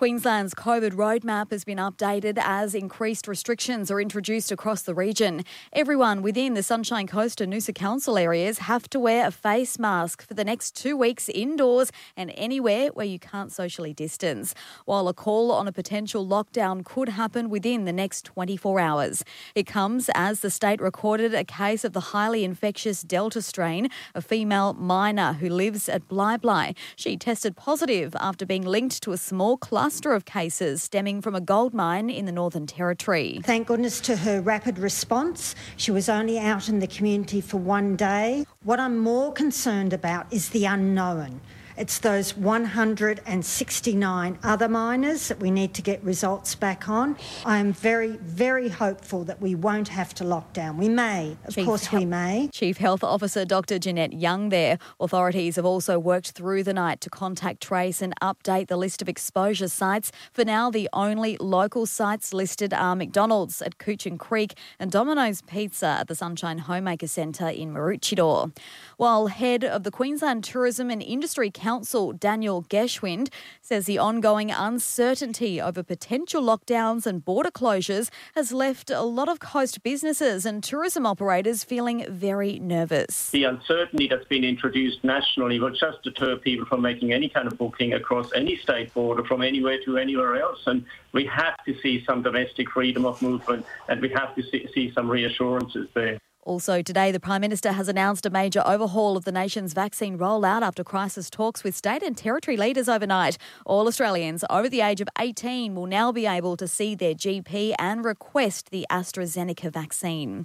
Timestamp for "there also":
95.94-96.80